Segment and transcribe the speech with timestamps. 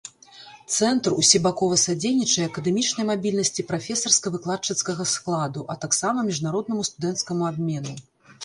[0.75, 7.93] Цэнтр усебакова садзейнічае акадэмічнай мабільнасці прафесарска-выкладчыцкага складу, а таксама міжнароднаму студэнцкаму абмену.